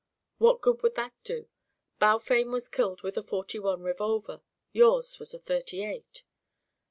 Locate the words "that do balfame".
0.95-2.45